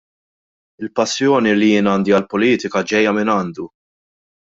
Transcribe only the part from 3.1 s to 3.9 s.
mingħandu.